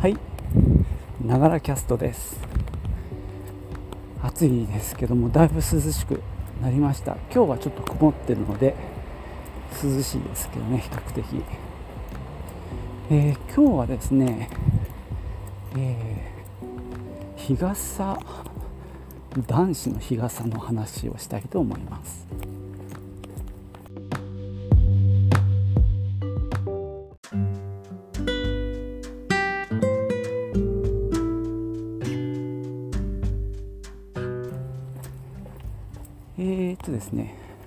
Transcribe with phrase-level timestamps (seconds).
[0.00, 0.16] はい。
[1.26, 2.38] ながらキャストです。
[4.22, 6.22] 暑いですけどもだいぶ涼しく
[6.62, 7.16] なりました。
[7.34, 8.76] 今日はちょっと曇ってるので
[9.82, 11.24] 涼しいですけどね比較的、
[13.10, 14.48] えー、今日はですね、
[15.76, 18.20] えー、日傘
[19.48, 22.24] 男子の日傘の話をしたいと思います。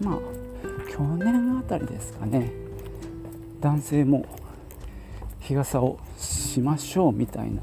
[0.00, 0.18] まあ
[0.90, 2.52] 去年あたりですかね。
[3.60, 4.26] 男性も
[5.40, 7.62] 日傘をしましょうみたいな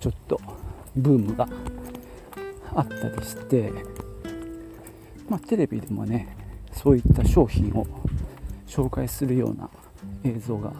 [0.00, 0.40] ちょっと
[0.96, 1.48] ブームが
[2.74, 3.72] あったりして、
[5.28, 6.36] まあ、テレビでもね
[6.72, 7.86] そういった商品を
[8.66, 9.68] 紹介するような
[10.24, 10.72] 映像が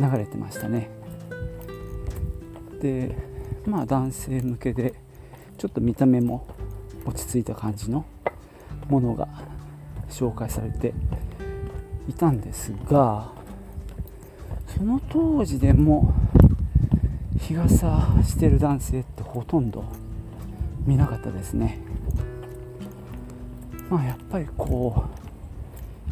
[0.00, 0.88] 流れてましたね。
[2.80, 3.16] で
[3.66, 4.94] まあ男性向けで
[5.58, 6.46] ちょっと見た目も
[7.04, 8.04] 落ち着いた感じの
[8.88, 9.28] ものが
[10.14, 10.94] 紹介されて
[12.08, 13.32] いたんですが
[14.68, 16.14] その当時でも
[17.38, 19.84] 日傘してる男性ってほとんど
[20.86, 21.78] 見なかったですね。
[23.90, 25.04] まあやっぱりこ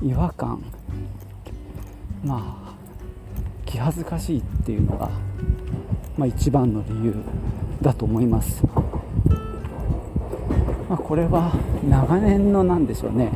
[0.03, 0.62] う違和感
[2.25, 2.75] まあ
[3.64, 5.11] 気恥ずかしいっていうのが、
[6.19, 7.14] まあ、一番の理由
[7.80, 8.62] だと思います、
[10.89, 11.53] まあ、これは
[11.89, 13.33] 長年のなんでしょうね。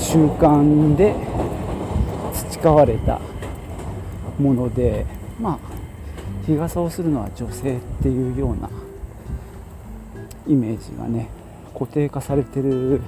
[0.00, 1.14] 習慣で
[2.32, 3.20] 培われた
[4.38, 5.04] もので
[5.38, 5.58] まあ
[6.46, 8.70] 日傘をするのは女性っていうような
[10.48, 11.28] イメージがね
[11.74, 13.02] 固定化されてる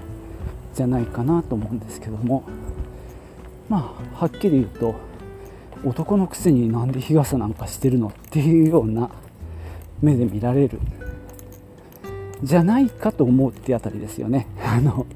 [0.74, 2.44] じゃないかなと思うんですけども
[3.68, 4.94] まあはっきり言うと
[5.84, 9.10] 男のくせになんで日傘なんかしてるのっていうような
[10.02, 10.78] 目で見られる
[12.42, 14.48] じゃないかと思うってあたりですよね。
[14.64, 15.06] あの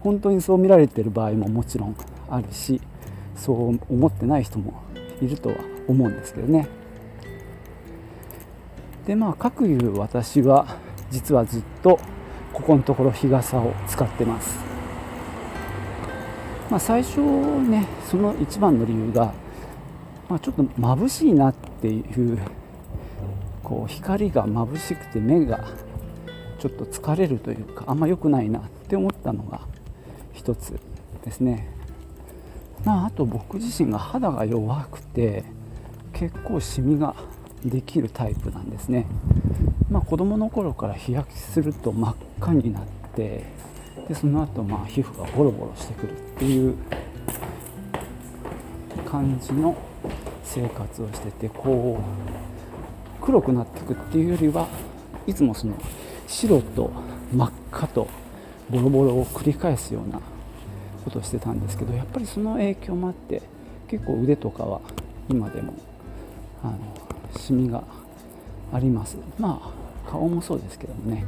[0.00, 1.96] 本当にそう見られてる場合ももちろん
[2.28, 2.80] あるし
[3.36, 4.82] そう思ってない人も
[5.20, 5.56] いるとは
[5.88, 6.68] 思うんですけどね。
[9.06, 10.76] でまあかくいう私は
[11.10, 11.98] 実はずっと
[12.52, 14.58] ここのところ日傘を使ってます、
[16.70, 19.32] まあ、最初ねその一番の理由が、
[20.28, 22.38] まあ、ちょっと眩しいなっていう
[23.64, 25.64] こう光が眩しくて目が
[26.58, 29.62] ちょっと疲れるというかあんま良くないなって思ったのが
[30.40, 30.80] 一つ
[31.22, 31.68] ですね。
[32.82, 35.44] まああと僕自身が肌が弱くて
[36.14, 37.14] 結構シミが
[37.62, 39.04] できるタイプなんですね、
[39.90, 42.84] まあ、子供の頃から日焼けすると真っ赤になっ
[43.14, 43.44] て
[44.08, 46.74] でその後まあ皮膚がボロボロしてくるっていう
[49.04, 49.76] 感じの
[50.42, 52.00] 生活をしててこ
[53.20, 54.66] う黒くなっていくっていうよりは
[55.26, 55.74] いつもその
[56.26, 56.90] 白と
[57.30, 58.08] 真っ赤と
[58.70, 60.20] ボロボロを繰り返すような
[61.00, 63.42] ことしてたんですけどやっぱりその影響もあって
[63.88, 64.80] 結構腕とかは
[65.28, 65.74] 今でも
[66.62, 66.78] あの
[67.38, 67.82] シミが
[68.72, 69.16] あります。
[69.38, 69.60] ま
[70.06, 71.24] あ顔もそうですけどもね。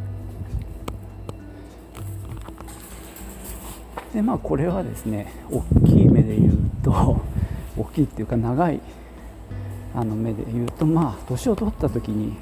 [4.13, 7.21] でまあこれはですね大きい目で言うと
[7.77, 8.81] 大きいっていうか長い
[9.95, 12.37] あの目で言うとまあ年を取った時に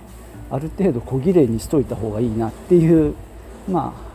[0.50, 3.14] ある程度小綺麗にしといた方がいいなっていう
[3.68, 4.09] まあ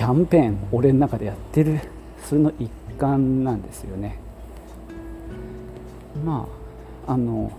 [0.00, 1.78] キャンペーン俺の中でやってる
[2.24, 4.16] それの一環なんですよね
[6.24, 6.48] ま
[7.06, 7.52] ああの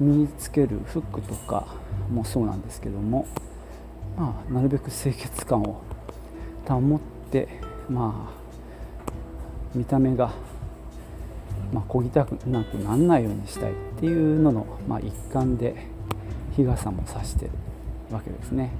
[0.00, 1.66] 身につけるフックとか
[2.10, 3.26] もそうなんですけども、
[4.16, 5.82] まあ、なるべく清潔感を
[6.66, 7.00] 保っ
[7.30, 7.48] て、
[7.90, 9.06] まあ、
[9.74, 10.32] 見た目が、
[11.70, 15.86] まあ、小汚くなくならないようにしたいっていうのの、まあ、一環で
[16.56, 17.50] 日傘もさしてる
[18.10, 18.70] わけですね。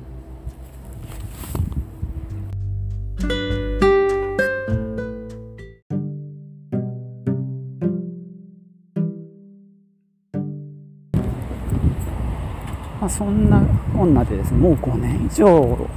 [13.00, 13.62] まあ、そんな
[13.96, 15.88] 女でですねもう5年以上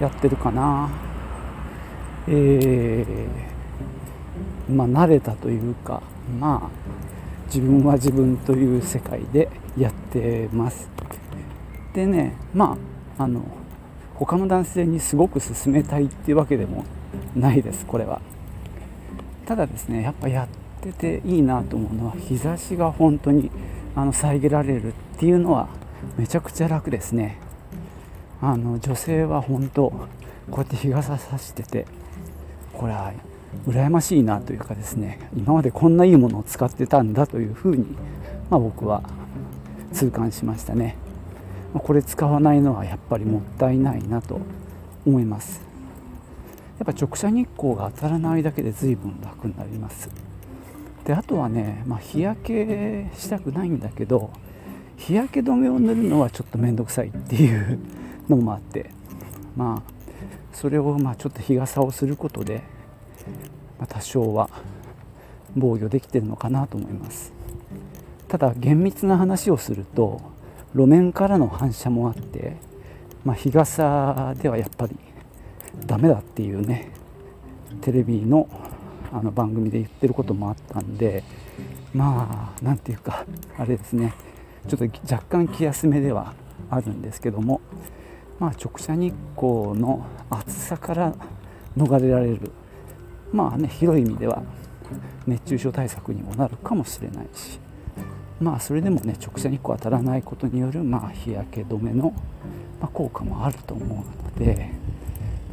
[0.00, 0.90] やってるかな。
[2.26, 6.02] えー、まあ慣れたというか
[6.40, 6.84] まあ
[7.46, 10.88] 自分は自分という世界でやってます。
[11.92, 12.76] でねま
[13.18, 13.42] ああの
[14.14, 16.84] 他の男性にすごく勧めたいっていうわけでも
[17.36, 18.20] ないですこれは。
[19.46, 20.48] ただですねやっぱやっ
[20.80, 23.50] てていいなと思うのは日差しが本当に
[23.94, 25.68] あの遮られるっていうのは
[26.16, 27.38] めちゃくちゃ楽ですね。
[28.40, 30.08] あの女性は本当こ
[30.48, 31.86] うやって日傘さしてて
[32.72, 33.12] これは
[33.66, 37.84] 羨ましいなというかですね今までこんないいものを使ってたんだというふうに、
[38.50, 39.02] まあ、僕は
[39.92, 40.96] 痛感しましたね。
[41.72, 44.40] これ使わないのはやっぱりもったいないなと
[45.06, 45.60] 思います。
[46.78, 50.08] やっぱ直射日光が当たらないだけで随分楽になります。
[51.04, 54.30] であとはね、まあ、日焼けしたくないんだけど
[54.96, 57.78] 日焼け止めを塗るのはちょっと面倒くさいっていう
[58.28, 58.90] のもあって
[59.56, 59.94] まあ
[60.52, 62.62] それをまあちょっと日傘をすることで、
[63.78, 64.48] ま、多少は
[65.56, 67.32] 防御できてるのかなと思います。
[68.28, 70.20] ただ厳密な話をすると
[70.74, 72.56] 路面からの反射もあって、
[73.24, 74.96] まあ、日傘ではやっぱり
[75.86, 76.90] ダメだっていうね
[77.80, 78.48] テレビの
[79.12, 81.22] あの番組で言ってることもあったんで
[81.92, 83.24] まあ何て言うか
[83.56, 84.14] あれですね。
[84.68, 86.34] ちょっと若干気休めでは
[86.70, 87.60] あるんですけども
[88.38, 91.14] まあ、直射日光の暑さから
[91.76, 92.50] 逃れられる
[93.32, 94.42] まあね広い意味では
[95.26, 97.58] 熱中症対策にもなるかもしれないし
[98.40, 102.12] まあそれでもね直射日光当たらないことによるまあ日焼け止めの、
[102.80, 104.70] ま効果もあると思うので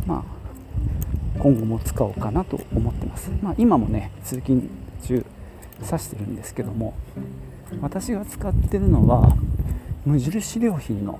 [0.05, 4.69] まあ今後も使おうかなと思ってます、まあ、今もね通勤
[5.03, 5.25] 中
[5.81, 6.93] 指してるんですけども
[7.79, 9.35] 私が使ってるのは
[10.05, 11.19] 無印良品の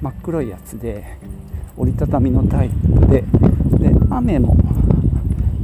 [0.00, 1.18] 真っ黒いやつで
[1.76, 3.22] 折りたたみのタイプで
[3.78, 4.56] で雨も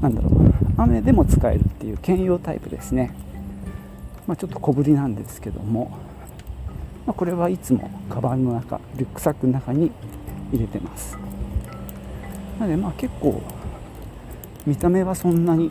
[0.00, 3.14] なんだろう雨でも使えるっていう兼用タイプですね、
[4.26, 5.90] まあ、ちょっと小ぶりなんですけども、
[7.06, 9.90] まあ、これはいつもカバンの中リュックサックの中に
[10.52, 11.16] 入れてます。
[12.58, 13.40] なのでまあ結構
[14.66, 15.70] 見た目はそんなに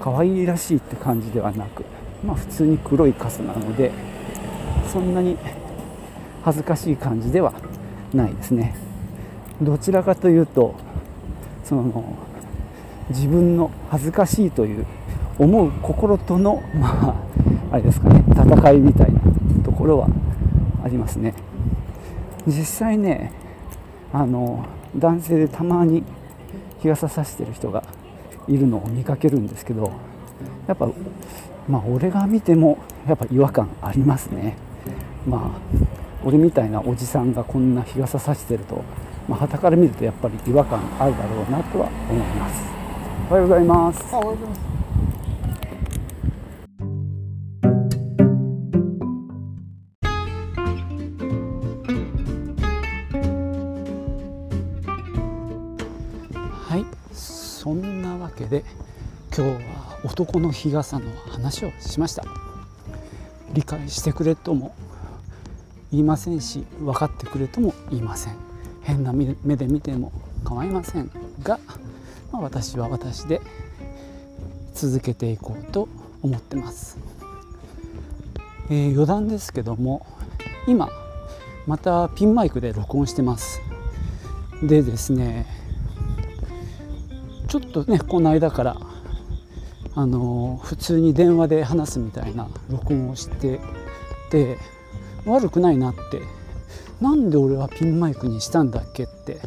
[0.00, 1.84] 可愛いらしいって感じではなく
[2.24, 3.92] まあ普通に黒いカスなので
[4.92, 5.36] そんなに
[6.42, 7.52] 恥ずかしい感じでは
[8.12, 8.74] ないですね。
[9.60, 10.74] どちらかというと
[11.64, 12.16] その
[13.10, 14.86] 自分の恥ずかしいという
[15.38, 19.20] 思う心とのまああれですかね戦いみたいな
[19.64, 20.08] ところは
[20.84, 21.34] ありますね。
[22.46, 23.32] 実際ね
[24.12, 24.64] あの
[24.96, 26.02] 男性でたまに
[26.80, 27.82] 日傘さしてる人が
[28.46, 29.92] いるのを見かけるんですけど
[30.66, 30.88] やっぱ
[31.68, 34.56] まあ俺が見てもやっぱ違和感ありますね。
[35.26, 35.86] まあ
[36.24, 38.82] 俺みたいなおじさんがこんな日傘さしてると
[39.28, 42.68] まあ、から見るとやっぱり違和感あるだろうなとは思います
[43.30, 44.02] おはようございます。
[44.10, 44.78] おはようございます。
[56.70, 56.86] はい。
[57.12, 58.64] そんなわけで
[59.36, 62.24] 今日は男の日傘の話をしました。
[63.52, 64.74] 理解してくれとも
[65.90, 68.34] 言いませんし分かってくれとも言いません。
[68.82, 70.12] 変な目で見ても
[70.44, 71.10] 構いません
[71.42, 71.60] が、
[72.32, 73.40] まあ、私は私で
[74.72, 75.88] 続けていこうと
[76.22, 76.96] 思ってます、
[78.70, 80.06] えー、余談ですけども
[80.66, 80.88] 今
[81.66, 83.60] またピンマイクで録音してます。
[84.62, 85.46] でですね
[87.46, 88.76] ちょっとねこの間から
[89.98, 93.58] あの普通に電話で話すみたいな録音をして
[94.30, 94.56] て
[95.26, 96.22] 悪くないなって
[97.00, 99.40] なんで俺はピンマイクにしたんだっけって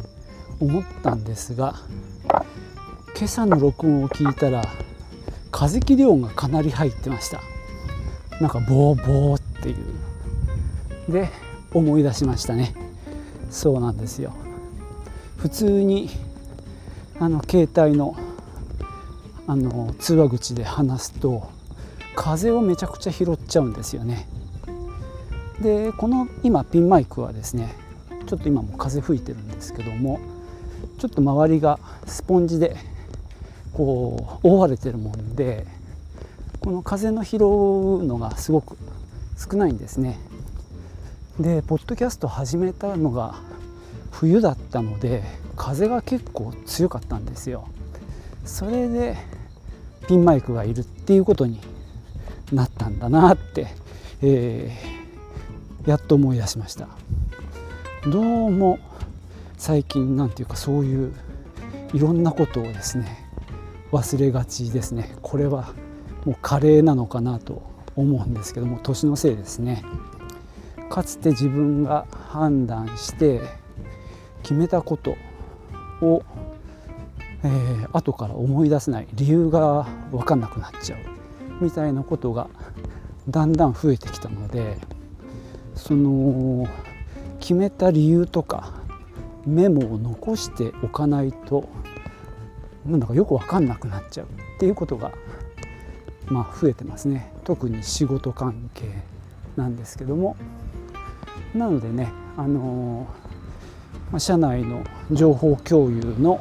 [0.60, 1.76] 思ったんですが
[3.16, 4.62] 今朝の録音を聞いたら
[5.50, 7.40] 風切り音がかなり入ってました。
[8.38, 9.74] なんかボーボーってい
[11.08, 11.12] う。
[11.12, 11.30] で
[11.72, 12.74] 思い出しましたね。
[13.50, 14.34] そうなんですよ。
[15.38, 16.10] 普通に
[17.18, 18.16] あの携帯の
[19.46, 21.50] あの通話口で話すと
[22.14, 24.28] 風をめちゃくちゃ拾っちゃうんですよね。
[25.60, 27.74] でこの今ピンマイクはですね
[28.26, 30.20] ちょっと今も風吹いてるんですけども
[30.98, 32.76] ちょっと周りがスポンジで
[33.72, 35.66] こう覆われてるもんで
[36.60, 38.76] この風の拾うのがすごく
[39.36, 40.18] 少ないんですね。
[41.40, 43.36] でポッドキャスト始めたのが
[44.10, 45.22] 冬だったので
[45.56, 47.68] 風が結構強かったんですよ。
[48.44, 49.16] それで
[50.08, 51.60] ピンマイクがいるっていうことに
[52.52, 53.68] なったんだなって、
[54.22, 55.02] えー
[55.86, 56.88] やっと思い出しました。
[58.06, 58.78] どうも
[59.58, 61.12] 最近なんていうかそういう
[61.92, 63.26] いろんなことをですね
[63.90, 65.16] 忘れがちですね。
[65.22, 65.74] これは
[66.24, 67.62] もう加齢なのかなと
[67.96, 69.82] 思うんですけども年のせいですね。
[70.88, 73.40] かつて自分が判断して
[74.42, 75.16] 決めたこと
[76.00, 76.22] を、
[77.44, 82.48] えー、後から思い出せない理由が分かんなくなっちゃうみたいなことが
[83.28, 84.78] だんだん増えてきたので
[85.74, 86.66] その
[87.40, 88.72] 決めた理由とか
[89.46, 91.68] メモを残しておかないと
[92.86, 95.12] なんだかよく分かんなくなっちゃうっていうことが
[96.26, 97.32] まあ増えてますね。
[97.44, 98.84] 特に仕事関係
[99.56, 100.36] なんですけども。
[101.54, 103.06] なのでねあの
[104.10, 106.40] ま、社内の情報共有の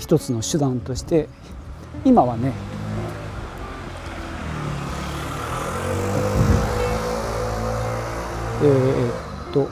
[0.00, 1.28] 一つの手段として
[2.04, 2.52] 今はね
[8.62, 9.10] え、
[9.50, 9.68] っと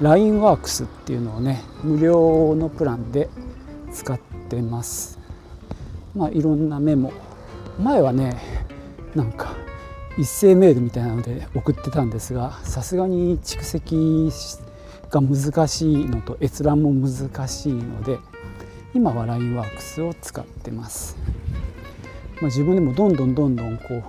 [0.00, 3.28] LINEWORKS っていうのをね無料のプランで
[3.92, 4.18] 使っ
[4.48, 5.18] てます。
[6.14, 7.12] まあいろんなメモ。
[7.78, 8.40] 前はね
[9.14, 9.54] なんか
[10.18, 14.30] 一斉メールみたいなので送ってたんですがさすがに蓄積
[15.10, 18.18] が難しいのと閲覧も難しいので
[18.94, 21.16] 今は LINEWORKS を使ってます、
[22.36, 24.02] まあ、自分でもどんどんどんどんこう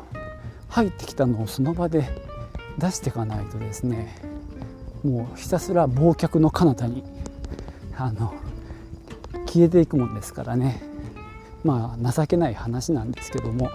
[0.69, 2.09] 入ってきたのをその場で
[2.77, 4.15] 出していかないとですね
[5.03, 7.03] もうひたすら忘却の彼方に
[7.95, 8.33] あの
[9.45, 10.81] 消えていくもんですからね
[11.63, 13.69] まあ情けない話なんですけども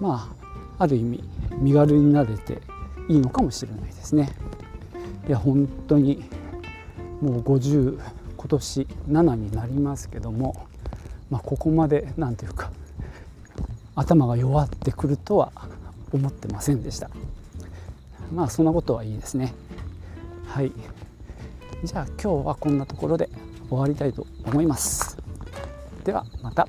[0.00, 0.32] ま
[0.78, 1.24] あある意味
[1.58, 2.62] 身軽になれて
[3.08, 4.30] いいのかもしれないですね。
[5.26, 6.24] いや本当に
[7.20, 7.98] もう50
[8.38, 10.66] 今年7になりますけども、
[11.28, 12.70] まあ、ここまで何ていうか
[13.96, 15.52] 頭が弱ってくるとは
[16.12, 17.10] 思ってませんでした。
[18.32, 19.52] まあそんなことはいいですね。
[20.46, 20.72] はい。
[21.82, 23.28] じゃあ今日はこんなところで
[23.68, 25.18] 終わりたいと思います。
[26.04, 26.68] ではまた。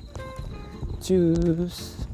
[1.00, 2.09] チュース。